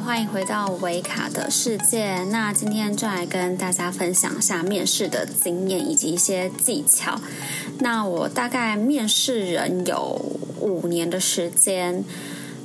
[0.00, 2.22] 欢迎回到维卡的世界。
[2.24, 7.20] 那今天就来跟大家分享一下面试的经验以及一些技巧。
[7.80, 10.20] 那我大概面试人有
[10.60, 12.04] 五年的时间，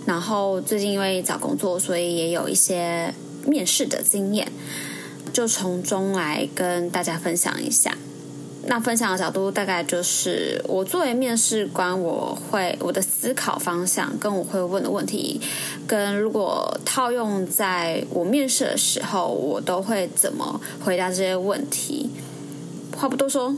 [0.05, 3.13] 然后最近因为找工作，所以也有一些
[3.45, 4.51] 面试的经验，
[5.31, 7.97] 就从中来跟大家分享一下。
[8.65, 15.41] 那分享的角度大概就是，我作为面试官，我会我的思考方向跟我会问的问题，
[15.85, 22.09] 跟如果套用在我面试的时候，我都会怎么回答这些问题。
[22.95, 23.53] 话不多说，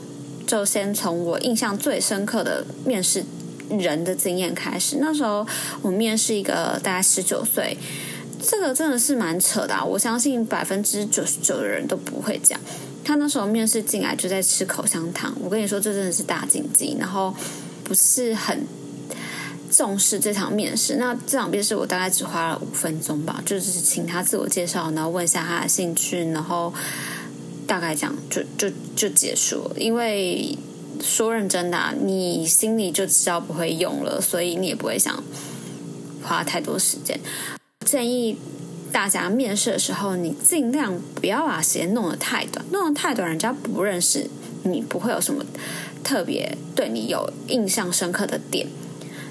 [0.48, 3.24] 就先从我印象最深刻的面试
[3.70, 4.98] 人的经验开始。
[5.00, 5.46] 那时候
[5.84, 7.78] 我面试一个大概十九岁，
[8.42, 12.60] 这个真的是蛮扯的，我相信百分之九十九的人都不会讲。
[13.06, 17.32] 他那时候面试进来就在吃口香糖，我跟你说这真的是大禁忌，然后
[17.84, 18.66] 不是很
[19.70, 20.96] 重视这场面试。
[20.96, 26.74] 那这场面试我大概只花了五分钟吧，就是请他自我介绍，然后问一下他的兴趣，然后
[27.68, 29.72] 大概讲就就就结束。
[29.78, 30.58] 因为
[31.00, 35.24] 说认真的，你心里就知道不会用了，所以你也不会想
[36.24, 37.20] 花太多时间。
[37.86, 38.36] 建议。
[38.96, 44.30] 大家面试的时候，你尽量不要把时间弄得太短，弄得太短，人家不认识
[44.64, 45.46] 你，不会有什么
[46.02, 48.66] 特别对你有印象深刻的点。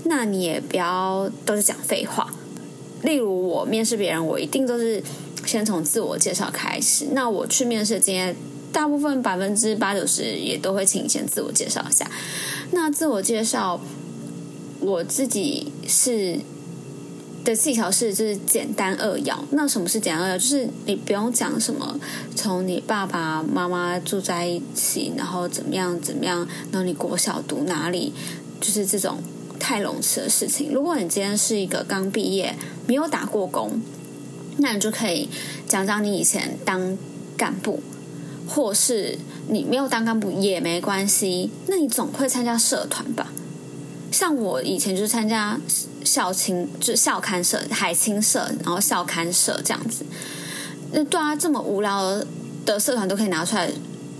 [0.04, 2.30] 那你也不要都是讲废话。
[3.04, 5.02] 例如我面试别人，我一定都是
[5.46, 7.06] 先从自我介绍开始。
[7.12, 8.36] 那我去面试今天，
[8.70, 12.06] 大部分百分之八九十也都会请你先自我介绍一下。
[12.72, 13.80] 那自我介绍，
[14.80, 16.40] 我自己是。
[17.44, 19.44] 的技巧是就是简单扼要。
[19.50, 20.38] 那什么是简单扼要？
[20.38, 22.00] 就是你不用讲什么，
[22.34, 28.12] 从你爸爸妈妈住在一起，然后怎么样怎么样，然后你国小读哪里，
[28.60, 29.18] 就是这种
[29.60, 30.72] 太笼词的事情。
[30.72, 33.80] 如果你今天是一个刚毕业没有打过工，
[34.56, 35.28] 那你就可以
[35.68, 36.96] 讲讲你以前当
[37.36, 37.82] 干部，
[38.48, 41.50] 或是你没有当干部也没关系。
[41.66, 43.32] 那你总会参加社团吧？
[44.14, 45.58] 像我以前就是参加。
[46.04, 50.04] 校青就校刊社、海青社，然后校刊社这样子。
[50.92, 52.22] 那对啊，这么无聊
[52.66, 53.70] 的社团都可以拿出来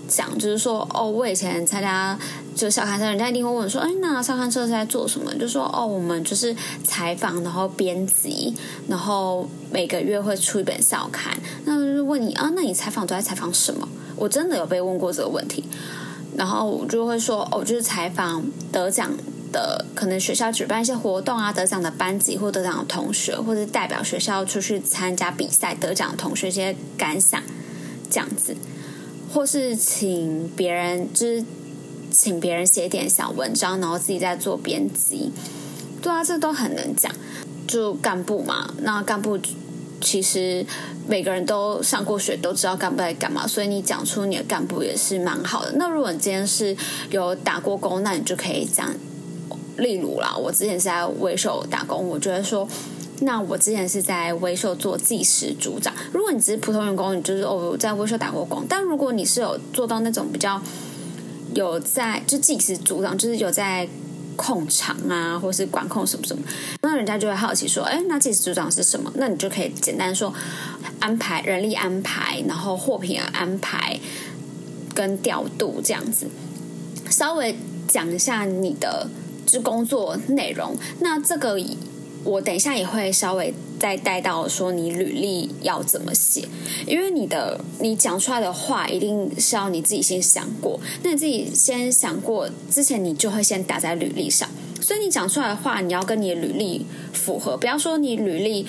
[0.09, 2.19] 讲，就是说哦，我以前参加
[2.57, 5.31] 就校刊社，人家一定会问说，哎，那校刊社是在做什么？
[5.35, 8.55] 就说哦，我们就是采访，然后编辑，
[8.89, 11.37] 然后每个月会出一本校刊。
[11.67, 13.87] 那就是问你啊，那你采访都在采访什么？
[14.17, 15.63] 我真的有被问过这个问题，
[16.35, 19.13] 然后我就会说，哦，就是采访得奖。
[19.55, 27.41] 的可能学校举办一些活动啊，得奖的班级或得奖的同学，或者代表学校出去参加比赛得奖的同学一些感想，
[28.11, 28.57] 这样子，
[29.33, 31.45] 或是请别人就是
[32.11, 35.31] 请别人写点小文章，然后自己在做编辑，
[36.03, 37.13] 对啊，这都很能讲。
[37.67, 39.39] 就干部嘛，那干部
[39.99, 40.65] 其实
[41.09, 45.73] 每个人都上过学，都知道干部在干嘛，所以你讲出你的干部也是蛮好的。
[45.77, 46.77] 那如果你今天是
[47.11, 48.95] 有打过工，那你就可以讲。
[49.77, 52.69] 例如啦，我之前是在微秀打工，我觉得说，
[53.21, 55.93] 那我之前是在微秀做计时组长。
[56.13, 58.65] 如果你只是普通员工，你就是哦在微秀打过工。
[58.69, 60.63] 但如果你是有做到那种比较
[61.55, 63.89] 有在就计时组长，就是有在
[64.37, 66.43] 控场啊，或是管控什么什么，
[66.83, 69.13] 那人家就会好奇说，哎，那计时组长是什么？
[69.17, 70.33] 那你就可以简单说
[71.01, 73.99] 安排人力安排，然后货品安排
[74.95, 76.29] 跟调度这样子，
[77.11, 77.57] 稍微
[77.89, 79.09] 讲一下你的。
[79.47, 81.59] 是工作内容，那这个
[82.25, 86.49] 我等一下也会稍微再带到说你履历要怎么写，
[86.87, 94.49] 因为你的你讲出来的话一定是要你自己先想过，那你自己先想过之前，你就会先打在履历上，
[94.81, 98.67] 所以你讲出来的话你要跟你的履历符合，不要说你履历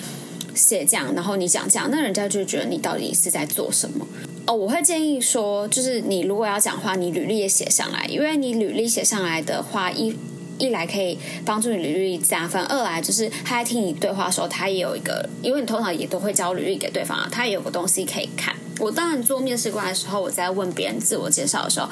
[0.54, 4.06] 写这样，然后你讲这样，那人家就觉得你到底是在做什么。
[4.46, 4.54] 哦。
[4.54, 10.14] 我会建议说，就是你如果要讲话，你履历也写上来，因为你履历写上来的话一。
[10.58, 18.54] 一来可以帮助你履历加分，二来就是他在听你对话的时候，他也有一个，因为你通常也都会交履历给对方啊，他也有个东西可以看。
[18.78, 21.88] 我当然做面试官的时候，我在问别人自我介绍的时候，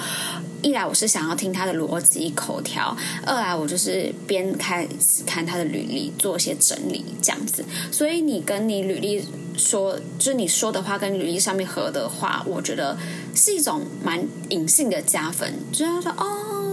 [0.61, 2.95] 一来我是想要听他的逻辑口条，
[3.25, 7.65] 二来我就是边开始看他的履历，做一些整理这样子。
[7.91, 9.25] 所以你跟你履历
[9.57, 12.99] 说，就是你说的话跟履历上面合的话，我觉得
[13.35, 16.64] 是一种蛮隐性的加分，就是说哦。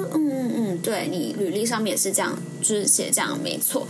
[0.82, 3.88] 对你履历上面也是这样，就是写这样没错。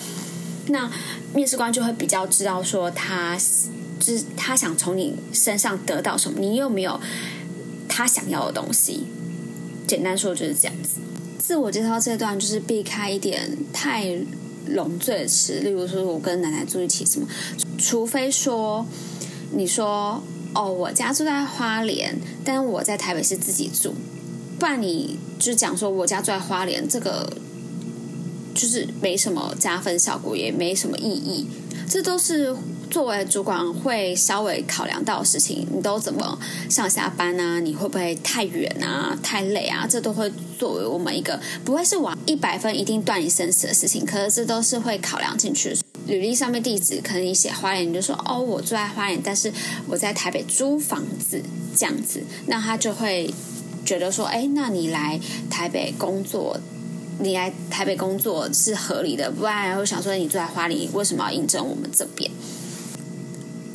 [0.67, 0.89] 那
[1.33, 3.37] 面试官就会比较知道说他
[3.99, 6.99] 就是他想从你身上得到什么，你有没有
[7.87, 9.07] 他想要的东西？
[9.87, 10.99] 简单说就是这样子。
[11.39, 14.17] 自我介绍这段就是避开一点太
[14.67, 17.27] 拢最迟，例如说我跟奶奶住一起什么，
[17.77, 18.85] 除非说
[19.51, 20.23] 你说
[20.53, 22.15] 哦，我家住在花莲，
[22.45, 23.93] 但我在台北是自己住，
[24.61, 27.27] 不然你就讲说我家住在花莲，这个
[28.53, 31.47] 就是没什么加分效果，也没什么意义，
[31.89, 32.55] 这都是。
[32.91, 36.37] 作为主管会稍微考量到的事情，你都怎么
[36.69, 37.61] 上下班啊？
[37.61, 39.87] 你会不会太远啊、太累啊？
[39.89, 40.29] 这都会
[40.59, 45.73] 作为我们一个不会是往一百分一定断你生死的事情，可是这都是会考量进去。
[46.05, 49.53] 履历上面地址可能你写花莲，你就说哦，我住在花莲，但是
[49.87, 51.41] 我在台北租房子
[51.73, 53.33] 这样子，那他就会
[53.85, 55.19] 觉得说，哎，那你来
[55.49, 56.59] 台北工作，
[57.19, 62.29] 你来台北工作是合理的，不然会想说你住在花莲，为什么要应征我们这边？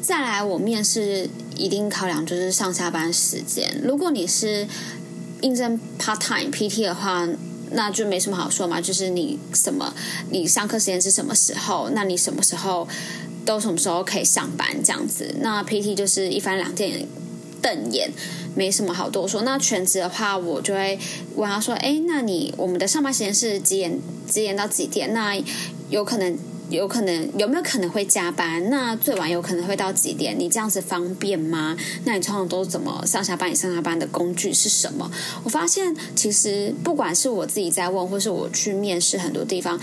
[0.03, 3.81] 再来，我面试一定考量就是上下班时间。
[3.83, 4.67] 如果你是
[5.41, 7.29] 应征 part time PT 的话，
[7.73, 8.81] 那就没什么好说嘛。
[8.81, 9.93] 就是你什么，
[10.31, 11.91] 你上课时间是什么时候？
[11.93, 12.87] 那你什么时候
[13.45, 15.35] 都什么时候可以上班这样子？
[15.41, 16.89] 那 PT 就是一翻两瞪
[17.67, 18.09] 瞪眼，
[18.55, 19.43] 没什么好多说。
[19.43, 20.97] 那全职的话，我就会
[21.35, 23.99] 问他说：“哎，那你我们的上班时间是几点？
[24.29, 25.13] 几点到几点？
[25.13, 25.37] 那
[25.91, 28.69] 有可能。”有可能有没有可能会加班？
[28.71, 30.35] 那最晚有可能会到几点？
[30.37, 31.77] 你这样子方便吗？
[32.05, 33.49] 那你通常都怎么上下班？
[33.49, 35.09] 你上下班的工具是什么？
[35.45, 39.81] 我发现其实不管是我自己在问，或是我去面试很多地方，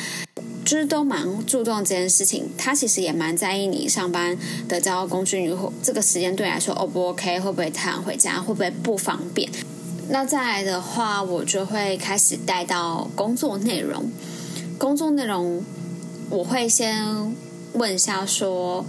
[0.65, 2.49] 就是都蛮注重这件事情。
[2.57, 4.37] 他其实也蛮在意你上班
[4.67, 7.39] 的交通工具，或这个时间对来说 O 不 OK？
[7.39, 8.39] 会不会太晚回家？
[8.39, 9.49] 会不会不方便？
[10.09, 14.11] 那再来的话，我就会开始带到工作内容，
[14.77, 15.63] 工作内容。
[16.29, 17.35] 我会先
[17.73, 18.83] 问一下，说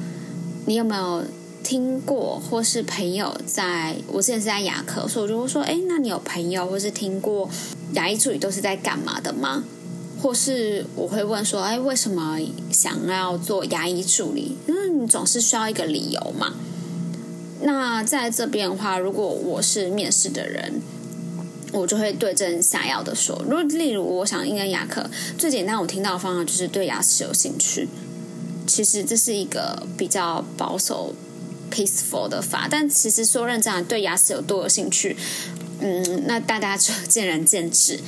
[0.66, 1.24] 你有没有
[1.62, 7.50] 听过，或是朋友在我之前是在牙科，所以我就会说，哎，那你有朋友或是听过
[7.92, 9.64] 牙医助理都是在干嘛的吗？
[10.24, 12.38] 或是我会问说，哎，为什么
[12.72, 14.56] 想要做牙医助理？
[14.66, 16.54] 因为你总是需要一个理由嘛。
[17.60, 20.80] 那在这边的话，如果我是面试的人。
[21.72, 27.88] 我就会对症下药的说，如果例如我想应该牙科，最简单我听到的方法就是对牙齿有兴趣。
[28.64, 31.12] 其实这是一个比较保守、
[31.72, 35.16] peaceful 的法，但其实说认真对牙齿有多有兴趣，
[35.80, 37.98] 嗯，那大家就见仁见智。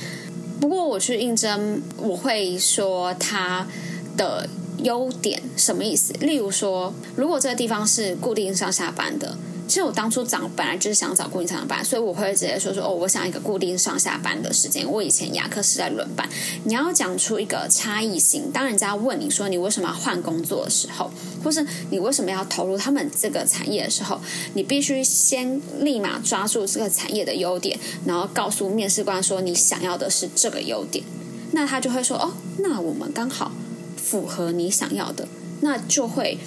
[0.59, 3.67] 不过我去应征，我会说他
[4.15, 4.49] 的
[4.83, 6.13] 优点什么意思？
[6.13, 9.37] 例如说，如果这个地方是固定上下班的。
[9.67, 14.89] 其实我当初找本来就是想找固定上下班，所以我会直接说说哦，我想一个固定上下班的时间。
[14.89, 16.27] 我以前牙科是在轮班，
[16.63, 18.49] 你要讲出一个差异性。
[18.51, 21.11] 当人家问你说你为什么要换工作的时候，
[21.43, 24.19] 或是你为什么要投入他们这个产业的时候，
[24.53, 31.03] 你必须先立马抓住这个产业的优点，然后告诉面试官说你想要的是这个优点，
[31.51, 33.51] 那他就会说哦，那我们刚好
[33.97, 35.27] 符合你想要的，
[35.61, 36.37] 那就会。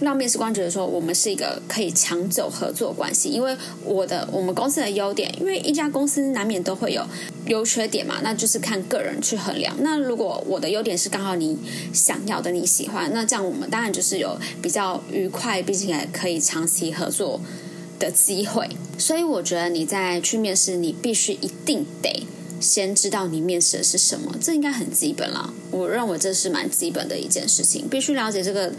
[0.00, 7.04] 让面试官觉得说我们是一个可以长久合作关系，因为我的我们公司的优点，因为一家公司难免都会有
[7.46, 9.76] 优缺点嘛，那就是看个人去衡量。
[9.80, 11.58] 那如果我的优点是刚好你
[11.92, 17.40] 想要的、你喜欢，那这样我们当然就是有比较愉快，并且可以长期合作
[17.98, 18.70] 的机会。
[18.96, 22.26] 所以我觉得你在去面试，你必须一定得
[22.58, 25.52] 先知道你面试的是什么，这应该很基本了。
[25.70, 28.72] 我认为这是蛮基本的一件事情，必须了解这个。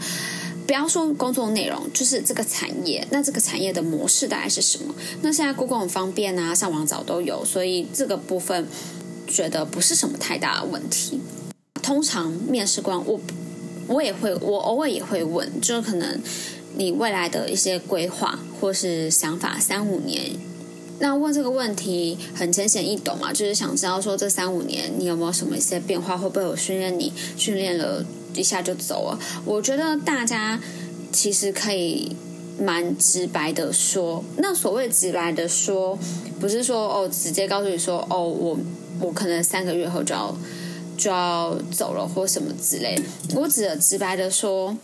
[0.66, 4.94] 不要说工作内容，就是这个产业，那这个产业的模式大概是什么？
[5.20, 8.66] 那现在 Google 很方便啊，上网找都有，所以这个部分
[9.26, 11.20] 觉得不是什么太大的问题。
[11.82, 13.20] 通常面试官，我
[13.88, 16.20] 我也会，我偶尔也会问，就是可能
[16.76, 20.30] 你未来的一些规划或是想法，三五年。
[21.00, 28.06] 那问这个问题很浅显易懂嘛，就是想知道说这三五年你有没有什么一些变化，会不会有训练你训练了？
[28.34, 29.18] 一下就走了。
[29.44, 30.60] 我觉得大家
[31.12, 32.16] 其实可以
[32.58, 35.98] 蛮直白的说，那所谓直白的说，
[36.40, 38.58] 不是说哦，直接告诉你说哦，我
[39.00, 40.36] 我可能三个月后就要
[40.96, 42.98] 就要走了或什么之类。
[43.34, 44.76] 我指的直白的说。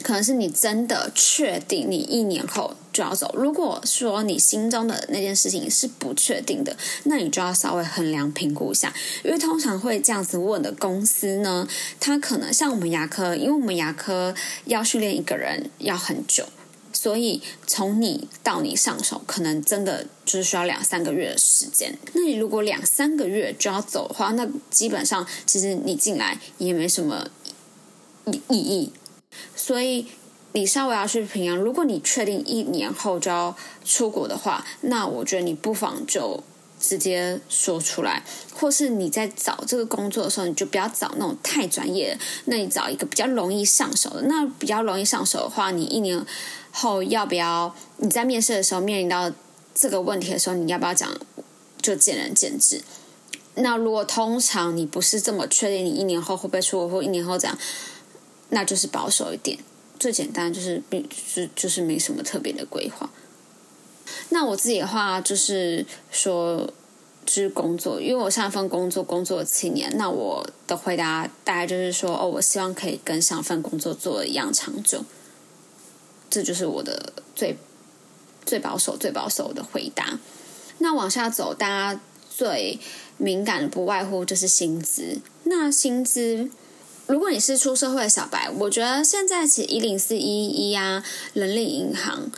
[0.00, 3.32] 可能是你真的确定你一年后就要走。
[3.36, 8.92] 如果说你心中的那件事情是不确定的，那你就要稍微衡量评估一下。
[9.22, 11.68] 因为通常会这样子问的公司呢，
[12.00, 16.44] 它可能像我们牙科，因为我们牙科要训练一个人要很久，
[16.92, 21.96] 所以从你到你上手，可能真的就是需要两三个月的时间。
[22.14, 27.28] 那你如果两三个月就要走的话，那基本上其实你进来也没什么
[28.24, 28.92] 意意义。
[29.54, 30.08] 所以
[30.52, 31.56] 你稍微要去平阳。
[31.56, 36.42] 如果你确定一年后就要出国的话，那我觉得你不妨就
[36.80, 38.24] 直接说出来，
[38.54, 44.22] 或是你在找这个工作的时候，你就不要找那种太专业的，那你找一个比较容易上手的。
[44.22, 46.24] 那比较容易上手的话，你一年
[46.70, 47.74] 后要不要？
[47.98, 49.30] 你在面试的时候面临到
[49.74, 51.10] 这个问题的时候，你要不要讲？
[51.80, 52.82] 就见仁见智。
[53.54, 57.58] 那如果通常你不是这么确定，你一年后会不会出国，或一年后怎样，
[58.50, 59.58] 那就是保守一点。
[59.98, 63.10] 最简单就是并是就是没什么特别的规划。
[64.30, 66.72] 那我自己的话就是说，
[67.26, 75.04] 就是工作，因为我上一份工作工作了七年，那我的回答大概就是说，哦，我希望可以跟上份工作做一样长久。
[76.30, 77.56] 这就是我的最
[78.46, 80.18] 最保守、最保守的回答。
[80.78, 82.00] 那往下走，大家
[82.30, 82.78] 最
[83.16, 85.20] 敏感的不外乎就是薪资。
[85.44, 86.50] 那薪资。
[87.08, 92.30] 如果你是出社会的小白，我觉得现在其实一零四一一啊，人力银行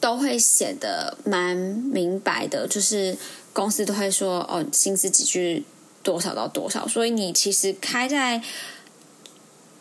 [0.00, 3.14] 都会写的蛮明白的，就是
[3.52, 5.64] 公司都会说哦，薪资几句
[6.02, 8.42] 多少到多少，所以你其实开在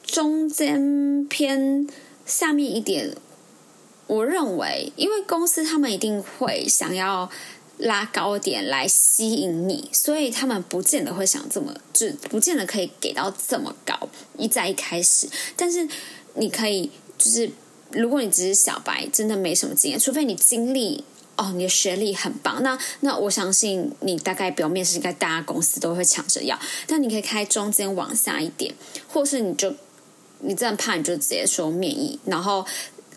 [0.03, 1.87] 中间偏
[2.25, 3.15] 下面一点，
[4.07, 7.29] 我认为，因为公司他们一定会想要。
[7.77, 14.07] 拉高点来吸引你，所以他们不见得会想这么，就不见得可以给到这么高。
[14.37, 15.27] 一在一开始，
[15.57, 15.87] 但是
[16.35, 17.51] 你可以，就是
[17.91, 21.03] 如果你只是小白，真的没什么经验，除非你经历
[21.35, 28.73] 哦，你的学历很棒，那那我相信你大概表面是应该大家公司都会抢着要，但你可以开中间往下一点，
[29.07, 29.73] 或是你就
[30.39, 32.65] 你真的怕，你就直接说免疫，然后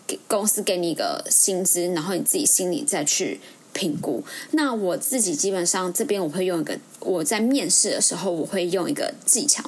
[0.05, 3.39] 给公司给你一个薪资，然后你自己心里再去。
[3.79, 4.21] 评估。
[4.51, 9.63] 那我自己基本上这边我会用一个，我在面试的时候我会用一个技巧。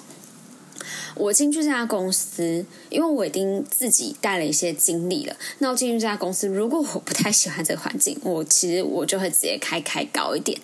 [1.15, 5.36] 我进去这家公司，因为我已经自己带了一些经历了。
[5.60, 10.60] 那我进去这家公司，如果我不太喜欢这个环境，我其实我就会直接开开高一点。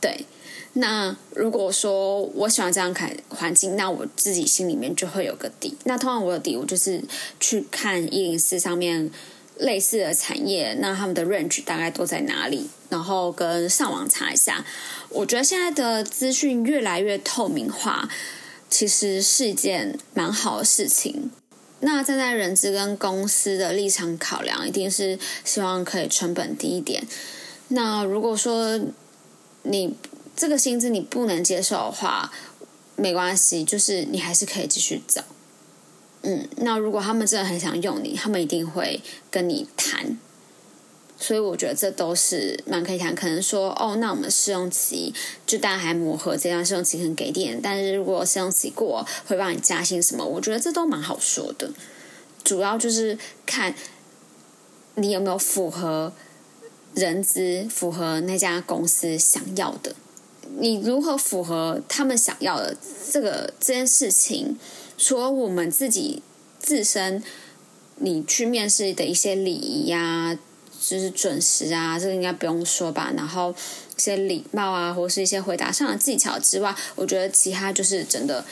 [0.00, 0.24] 对，
[0.72, 5.76] 那如果说我喜欢这样开环境，那我自己心里面就会有个底。
[5.84, 7.02] 那通常我的底，我就是
[7.38, 9.10] 去看一零四上面。
[9.60, 12.68] 类似的产业，那他们的 range 大概都在哪里？
[12.88, 14.64] 然后跟上网查一下。
[15.10, 18.08] 我觉得现在的资讯越来越透明化，
[18.68, 21.30] 其实是一件蛮好的事情。
[21.80, 27.02] 那站在人资跟公司的立场考量，一定是希望可以成本低一点。
[27.68, 28.80] 那如果说
[29.62, 29.94] 你
[30.36, 32.32] 这个薪资你不能接受的话，
[32.96, 35.22] 没关系，就是你还是可以继续找。
[36.22, 39.00] 嗯，那如果他们真的很想用你，他们一定会
[39.30, 40.18] 跟你谈。
[41.22, 43.14] 所以我觉得这都是蛮可以谈。
[43.14, 45.12] 可能说，哦，那我们试用期
[45.46, 47.60] 就大家还磨合，这段试用期很给点。
[47.62, 50.24] 但是如果试用期过，会帮你加薪什么？
[50.24, 51.70] 我觉得这都蛮好说的。
[52.42, 53.74] 主要就是看
[54.94, 56.12] 你有没有符合
[56.94, 59.94] 人资，符合那家公司想要的。
[60.58, 62.74] 你如何符合他们想要的
[63.12, 64.58] 这个这件事情？
[65.00, 66.22] 除了我们自己
[66.58, 67.22] 自身，
[67.96, 70.38] 你去面试的一些礼仪呀，
[70.78, 73.10] 就是准时啊，这个应该不用说吧。
[73.16, 73.50] 然后
[73.96, 78.44] 一些礼貌啊，或是一些回答上的技巧之外，我觉得其他就是真的，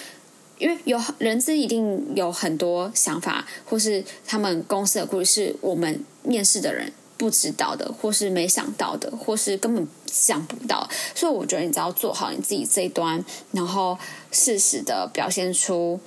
[0.59, 10.89] 因为有人资一定有很多想法，或是他们公司的故事是，我们面试的人不知道的，或是没想到的，或是根本想不到。
[11.15, 13.99] 所以我觉得你只要做好你自己这一端，然后
[14.33, 16.01] 适时的表现出。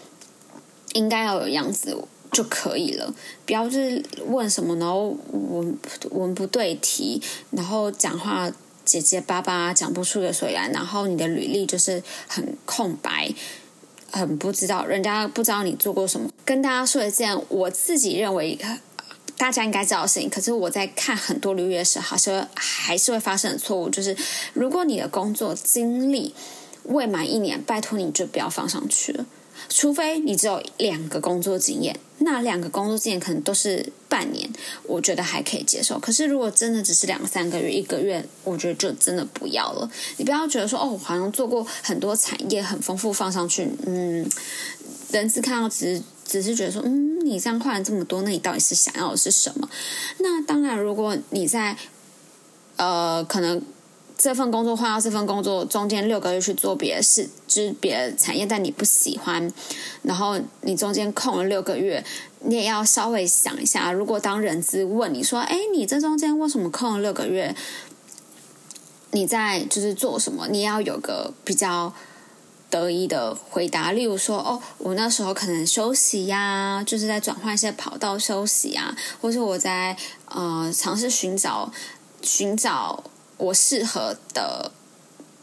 [0.93, 1.97] 应该要有样子
[2.31, 3.13] 就可以了，
[3.45, 5.77] 不要就是问什么，然后文
[6.11, 7.21] 文不对题，
[7.51, 8.51] 然后讲话
[8.85, 13.33] 结结巴巴，讲不出个所以然，然后你的履历就是很空白，
[14.11, 16.29] 很不知道，人家不知道你做过什么。
[16.45, 18.57] 跟大家说一件我自己认为
[19.37, 24.15] 大家应该知道的事情，可是我在看很多履历时候，还是还是会发生的错误，就是
[24.53, 26.33] 如果你的工作经历
[26.83, 29.25] 未满一年，拜托你就不要放上去了。
[29.73, 34.51] 除非你只有两个工作经验，那两个工作经验可能都是半年，
[34.83, 35.97] 我觉得还可以接受。
[35.97, 39.89] 可是如果真的只是两三个月、一个月，我觉得就真的不要了。
[40.17, 44.29] 你不要觉得说哦，好像做过很多产业很丰富，放上去，嗯，
[45.11, 49.69] 人资看到只只是觉得说，嗯，你这样换了这么多，那你到底是想要的是什么？
[50.19, 51.77] 那当然，如果你在
[52.75, 53.61] 呃，可能。
[54.23, 59.51] 这份工作换到这份工作中间六个月去做别的事，就是别的产业，但你不喜欢，
[60.03, 62.05] 然后你中间空了六个月，
[62.41, 67.55] 你也要稍微想一下，如果当人资问你说：“哎，你这中间为什么空了六个月？
[69.09, 71.91] 你在就是做什么？”你要有个比较
[72.69, 81.73] 得意的回答，例如说：“哦，我那时候可能休息呀，就是在转换一些跑道休息啊，或是我在呃尝试寻找
[82.21, 83.03] 寻找。”
[83.41, 84.71] 我适合的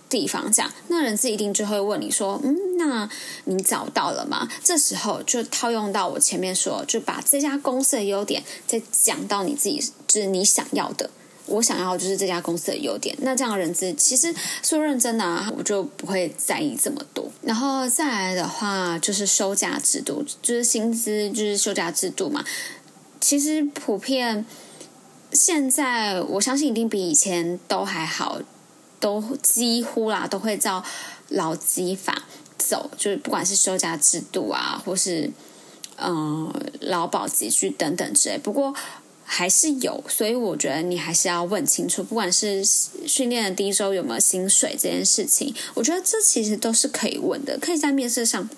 [0.08, 3.10] 地方，这样，那人资一定就会问你说，嗯，那
[3.44, 4.48] 你找到了吗？
[4.62, 11.10] 这时候就套用到我前面说，就把这家公司的优点再讲到你自己，就是你想要的。
[11.46, 13.16] 我想要就是这家公司的优点。
[13.22, 17.26] 那这样的人资其实说认真的，啊，我就不会在意这么多。
[17.42, 22.44] 然后再来的话，就是休假制度，就是薪资，就是休假制度嘛。
[23.18, 24.44] 其实普遍
[25.32, 28.40] 现在，我相信一定比以前都还好。
[29.00, 30.82] 都几乎啦，都会照
[31.28, 32.24] 劳基法
[32.56, 35.30] 走，就是不管是休假制度啊，或是
[35.98, 38.36] 嗯劳保集聚等等之类。
[38.36, 38.74] 不过
[39.24, 48.50] 还是有，所以我觉得你还是要问清楚，不管是训练的第一周有没有薪水这件事情，我觉得这其实都是可以问的，可以在面试上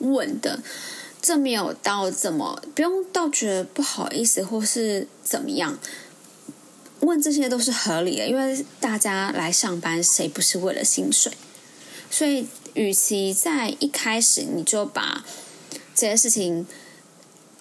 [0.00, 0.60] 问的。
[1.22, 5.78] 这没有到怎么不用到觉得不好意思或是怎么样。
[7.00, 11.32] 问这些都是合理的，因为大家来上班，谁不是为了薪水？
[12.10, 15.24] 所以，与其在一开始你就把
[15.94, 16.66] 这些事情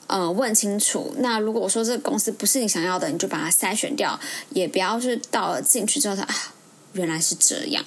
[0.08, 4.20] 呃问清楚，那如果我说这个公司不是你想要的，你就把它筛选掉，
[4.50, 6.54] 也不要是到了进去之后，啊，
[6.94, 7.86] 原来是这样。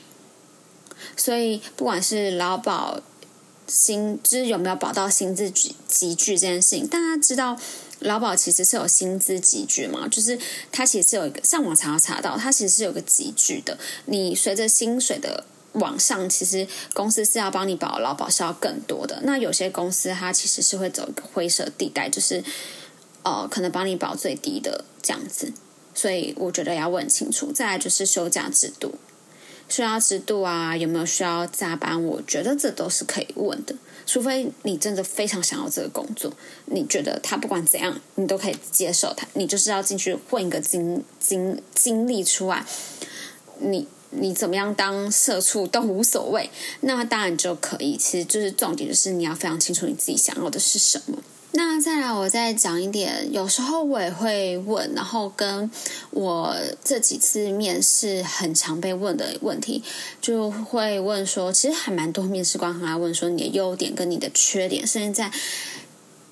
[1.17, 3.01] 所以，不管是劳保
[3.67, 7.59] 薪，就是有没有保到薪资集集聚这件事情，大家知道。
[8.01, 10.39] 劳保其实是有薪资集聚嘛，就是
[10.73, 13.79] 它其实是有一个上网查查到，它其实是有个集聚的。
[14.07, 19.21] 你随着薪水的往上，其实公司是要帮你保劳保是要更多的。
[19.23, 22.43] 那有些公司它其实是会走一个灰色地带，就是
[23.23, 25.53] 呃可能帮你保最低的这样子。
[25.95, 27.53] 所以我觉得要问清楚。
[27.53, 28.95] 再来就是休假制度。
[29.69, 32.03] 需要制度啊，有没有需要加班？
[32.05, 33.73] 我觉得这都是可以问的，
[34.11, 36.33] 除非你真的非常想要这个工作，
[36.65, 42.67] 你觉得他不管怎样，你都可以接受他，你就是要进去混一个经经经历出来，
[43.61, 47.97] 你你怎么样当社畜都无所谓，那当然就可以。
[47.97, 51.17] 其实就是重点就是你要非常清楚你自己想要的是什么。
[51.53, 53.33] 那再来，我再讲一点。
[53.33, 55.69] 有时候我也会问，然后跟
[56.11, 59.83] 我这几次面试很常被问的问题，
[60.21, 65.33] 就会问说，其实还蛮多面试官很爱问说你的优点跟你的缺点，甚至在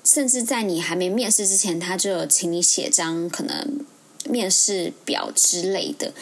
[0.05, 3.85] 甚至在你还没面试之前，他就请你写张可能
[4.29, 6.13] 面试表之类的。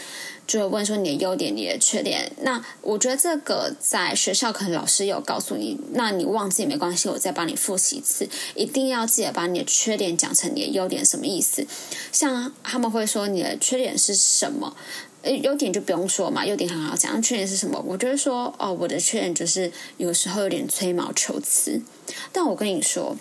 [0.47, 2.31] 就问说你的优点、你的缺点。
[2.41, 8.27] 那我觉得这个在学校可能老师有告诉你，那你忘记也没关系，我再帮你复习一次。
[8.55, 11.67] 一定要记得把你的缺点讲成你的优点，什么意思？
[12.13, 14.75] 像他们会说你的缺点是什么？
[15.23, 17.21] 呃，优点就不用说嘛，优点很好讲。
[17.21, 17.83] 缺点是什么？
[17.85, 21.81] 我觉得说哦，我的缺点就是有时候有点吹毛求疵。
[22.31, 23.17] 但我跟你说，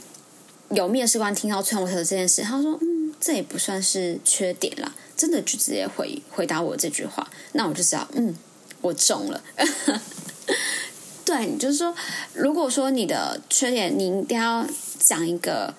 [0.71, 2.79] 有面试官听到吹毛求疵这件事，他说，
[3.21, 4.95] 这也不算是缺点啦。
[5.17, 8.37] 真的就直接回回答我这句话，那我就知道，嗯，
[8.83, 9.43] 我中了。
[11.25, 11.95] 对，你就是说，
[12.35, 14.67] 如果说你的缺点，你一定要
[15.01, 15.75] 讲一个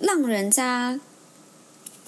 [0.00, 0.98] 让人家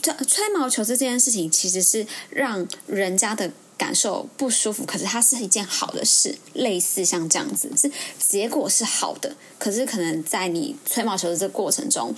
[0.02, 12.14] 这吹毛求疵这件事情，其实是让人家的感受不舒服，可是它是一件好的事，类似像这样子，是结果是好的，可是可能在你吹毛求疵这过程中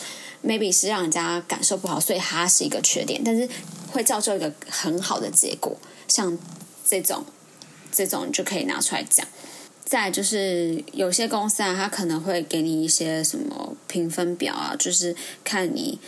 [0.47, 3.49] ，maybe 是让人家感受不好，所以它是一个缺点，但是。
[3.93, 5.75] 会造就一个很好的结果，
[6.07, 6.37] 像
[6.85, 7.25] 这种，
[7.91, 9.27] 这种就可以拿出来讲。
[9.87, 15.99] 再就是有些公司啊，他可能会给你一些什么评分表啊，就是看你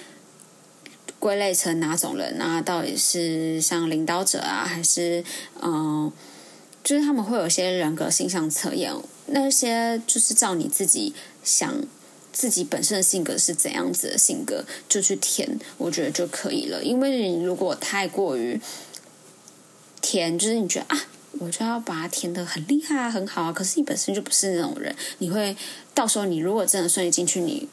[1.18, 5.24] 归类成哪种人啊，到底是像领导者啊，还是
[5.62, 6.12] 嗯，
[6.85, 8.92] 就是他们会有些人格形象测验，
[9.27, 11.72] 那些就是照你自己想。
[12.38, 16.81] 自己本身的性格是怎样子的性格，就去填，我觉得就可以了。
[16.85, 18.61] 因为你如果太过于
[20.01, 21.03] 填，就是你觉得啊，
[21.40, 25.57] 我就要把它填的很厉害啊，很好啊，可是你本身就不是那种人，你会
[25.92, 27.68] 到时候你如果真的顺利进去，你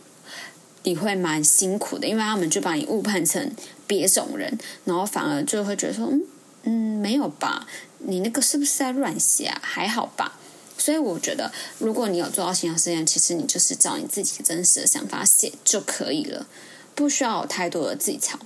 [0.82, 3.52] 你会蛮辛苦的，因为他们就把你误判成
[3.86, 6.24] 别种人，然后反而就会觉得说，嗯
[6.64, 7.68] 嗯，没有吧，
[8.00, 9.62] 你那个是不是在乱写啊？
[9.62, 10.40] 还好吧。
[10.78, 16.48] 所以我觉得，如果你有做到形象实验，其实你就是照你自己真实的想法写就可以了，
[16.94, 18.38] 不需要有太多的技巧。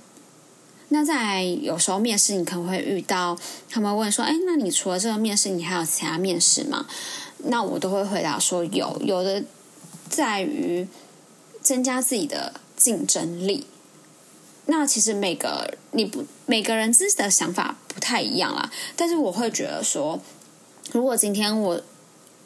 [0.92, 3.38] 那在有时候面试，你可能会遇到
[3.68, 6.86] 他们问说：“哎，那你除了这个面试，你还有其他面试吗？”
[7.44, 9.44] 那我都会回答说：“有，有的
[10.08, 10.88] 在于
[11.62, 13.66] 增加自己的竞争力。”
[14.66, 20.20] 那其实每个你不每个人自己的想法不太一样啦，但是我会觉得说，
[20.92, 21.80] 如果今天我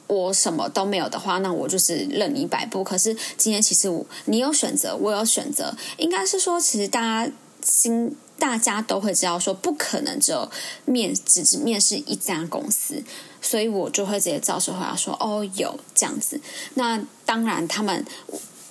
[0.07, 2.85] 我什么都没有的话，那我就是任你摆布。
[2.85, 10.51] 可是今天其实我你有选择，我有选择，应该是说，其实大家心大家都会知道，说不可能只有
[10.85, 13.03] 面只只面试一家公司。
[13.41, 16.41] 所以我就会直接照实回答说哦有这样子。
[16.75, 18.05] 那当然他们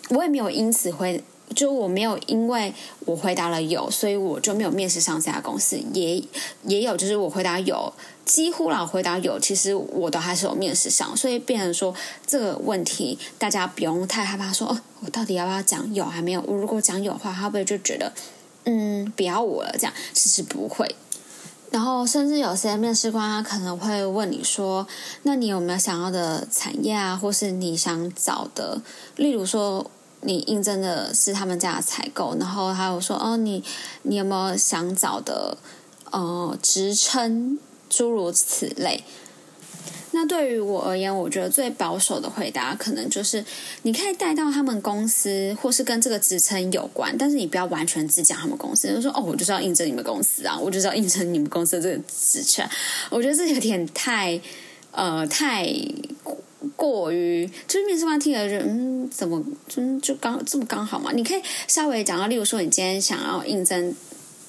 [0.09, 1.23] 我也没有因此会。
[1.55, 2.73] 就我没有因为
[3.05, 5.77] 我回答了有，所以我就没有面试上这家公司。
[5.93, 6.23] 也
[6.63, 7.93] 也有就是我回答有，
[8.25, 11.15] 几乎老回答有，其实我都还是有面试上。
[11.15, 11.93] 所以变成说
[12.25, 14.51] 这个问题，大家不用太害怕。
[14.51, 16.41] 说哦，我到底要不要讲有还没有？
[16.47, 18.11] 我如果讲有的话，会不会就觉得
[18.63, 19.75] 嗯不要我了？
[19.77, 20.95] 这样其实不会。
[21.69, 24.87] 然后甚至有些面试官他可能会问你说
[25.23, 28.81] ：“那你有没有想要的产业啊，或是你想找的？
[29.17, 29.85] 例如说。”
[30.25, 33.63] 你应征的是他们家的采购，然后还有说哦，你
[34.03, 35.57] 你有没有想找的
[36.11, 37.57] 呃职称，
[37.89, 39.03] 诸如此类。
[40.11, 43.43] 那对于我而言，我觉得最保守的回答可能就是，
[43.81, 52.63] 你可以带到他们公司，或是跟这个职称有关，但是你不要完全只讲他们公司，就说哦，我就是要应征你们公司啊，我就是要应征你们公司的这个职称。
[53.09, 54.39] 我觉得这有点太
[54.91, 55.67] 呃太。
[56.83, 61.13] 过于就是面试官听了就嗯怎么就就刚这么刚好嘛？
[61.13, 63.95] 你可以稍微讲到，例如说你今天想要应征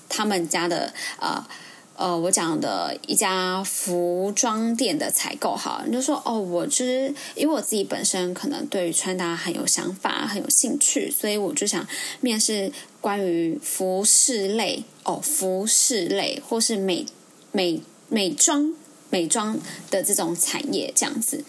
[0.08, 1.46] 他们家的呃
[1.94, 11.86] 呃，我讲的一家服装店的采购哈，你就说哦，我就是因为我自己本身可能对于穿搭很有想法，很有兴趣，所以我就想
[12.20, 17.06] 面试关于服饰类哦，服饰类或是美
[17.52, 18.74] 美美妆
[19.08, 19.56] 美妆
[19.88, 21.44] 的这种产业这样子。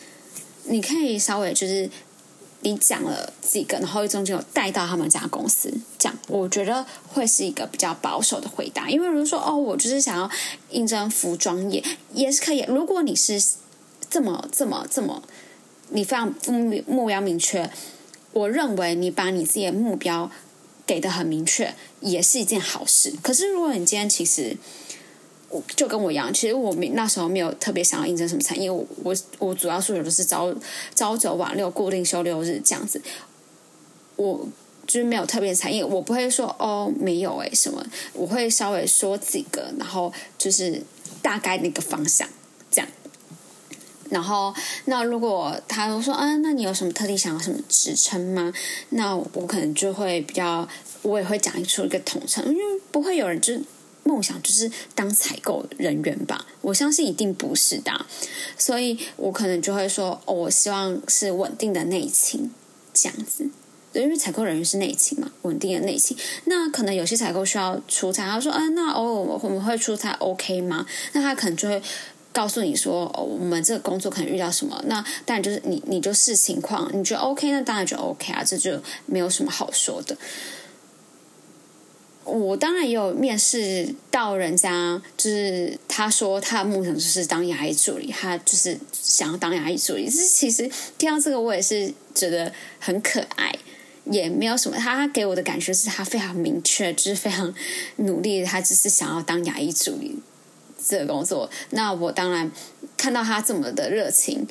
[0.67, 1.89] 你可以稍微就是
[2.61, 8.89] 你讲了几个，然后中间有带到他们家公司，这样我觉得会是一个比较保守的回答。
[8.89, 10.29] 因为如果说哦，我就是想要
[10.71, 12.65] 应征服装业，也是可以。
[12.67, 13.41] 如果你是
[14.09, 15.21] 这么这么这么，
[15.89, 17.69] 你非常目目标明确，
[18.33, 20.31] 我认为你把你自己的目标
[20.87, 23.13] 给的很明确，也是一件好事。
[23.21, 24.57] 可是如果你今天其实。
[25.75, 30.53] 就跟我一样，其实我没那时候没有特别想要应征什么产业，我我我主要诉求的是朝
[30.93, 33.01] 朝九晚六，固定休六日这样子。
[34.15, 34.47] 我
[34.87, 40.81] 就是没有特别产业，我不会说哦没有诶什么，我会稍微说几个，然后就是
[41.21, 42.27] 大概那个方向
[42.71, 42.89] 这样。
[44.09, 44.53] 然后
[44.85, 48.53] 那如果他说啊，那你有什么特地想要什么职称吗？
[48.89, 50.67] 那我可能就会比较，
[51.01, 53.59] 我也会讲出一个统称，因为不会有人就。
[54.07, 58.05] 梦想就是当采购人员吧，我相信一定不是的，
[58.55, 62.51] 所以我可能就会说，哦，我希望是稳定的内勤
[62.93, 63.49] 这样子，
[63.93, 66.15] 因为采购人员是内勤嘛，稳定的内勤。
[66.45, 70.85] 那可能有些采购需要出差，他说，啊，那偶尔我们会出差，OK 吗？
[71.13, 71.81] 那他可能就会
[72.31, 80.15] 告诉你说，我们这个工作可能遇到什么，那当然就是你你就视情况，你觉得 OK，那当然就 OK 啊，这就没有什么好说的。
[82.25, 90.09] 我当然也有面试到人家，就是他说他的梦想就是当牙医助理，他就是想要当牙医助理。
[90.09, 93.55] 是其实听到这个，我也是觉得很可爱，
[94.05, 94.75] 也没有什么。
[94.75, 97.53] 他给我的感觉是他非常明确，就是非常
[97.97, 100.17] 努力，他只是想要当牙医助理
[100.83, 101.47] 这个工作。
[101.69, 102.51] 那我当然
[102.97, 104.47] 看到他这么的热情，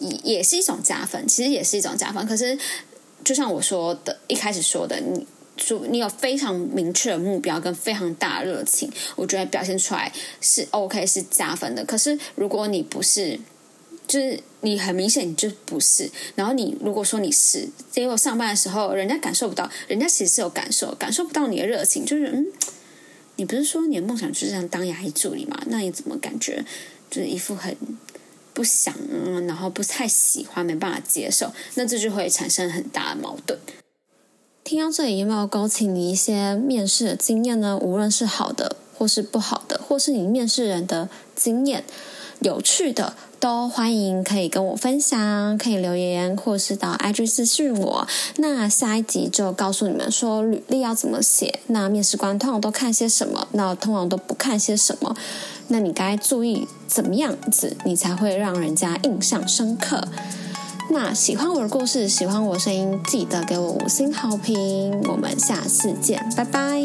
[0.00, 2.26] 也也是一种加分，其实也是一种加分。
[2.26, 2.58] 可是
[3.24, 5.26] 就像我说的，一开始说的你。
[5.56, 11.84] 说你有非常明确的目标跟非常大的热情，我觉得表现出来是 OK 是加分的。
[11.84, 13.38] 可是如果你不是，
[14.06, 16.10] 就是你很明显你就不是。
[16.34, 22.46] 然后你如果说你是，结果上班的时候人家感受不到，人家其实是有感受，感受不到你的热情，就是嗯，
[23.36, 25.60] 你不是说你的梦想就是想当牙医助理嘛？
[25.66, 26.64] 那你怎么感觉
[27.10, 27.76] 就是一副很
[28.52, 28.94] 不想，
[29.46, 31.52] 然后不太喜欢，没办法接受？
[31.74, 33.58] 那这就会产生很大的矛盾。
[34.66, 37.78] 听到这里有没有勾起你一些面试的经验呢？
[37.80, 41.84] 无论是好的或是不好的，或是你面试人的经验，
[42.40, 48.08] 有趣的都欢迎可以跟我分享，可以留言或是到 IG 私讯我。
[48.38, 55.14] 那下一集就告诉你们说履历要怎么写，那面试官通常都看些什么，那通常都不看些什么，
[55.68, 60.02] 那你该注意怎么样子，你才会让人家印象深刻。
[60.88, 64.90] 那喜欢我的故事，喜欢我的声音，记得给我五星好评。
[65.08, 66.80] 我们下次见，拜拜。